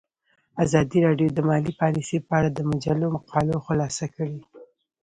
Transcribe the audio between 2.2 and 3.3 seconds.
په اړه د مجلو